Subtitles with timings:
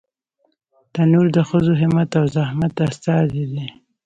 [0.93, 3.65] تنور د ښځو همت او زحمت استازی دی